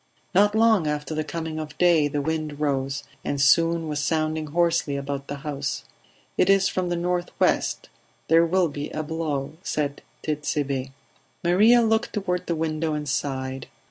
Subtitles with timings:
[0.33, 4.95] Not long after the coming of day the wind rose, and soon was sounding hoarsely
[4.97, 5.83] about the house.
[6.39, 7.87] "It is from the nor'west;
[8.27, 10.89] there will be a blow," said Tit'Sebe.
[11.43, 13.67] Maria looked toward the window and sighed.